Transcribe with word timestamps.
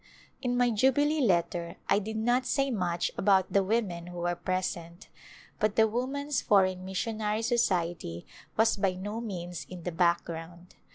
In 0.41 0.57
my 0.57 0.71
Jubilee 0.71 1.21
letter 1.21 1.75
I 1.87 1.99
did 1.99 2.17
not 2.17 2.47
say 2.47 2.71
much 2.71 3.11
about 3.19 3.53
the 3.53 3.63
women 3.63 4.07
who 4.07 4.17
were 4.21 4.33
present, 4.33 5.09
but 5.59 5.75
the 5.75 5.87
Woman's 5.87 6.41
Foreign 6.41 6.83
Missionary 6.83 7.43
Society 7.43 8.25
was 8.57 8.77
by 8.77 8.95
no 8.95 9.21
means 9.21 9.67
in 9.69 9.83
the 9.83 9.91
background. 9.91 10.73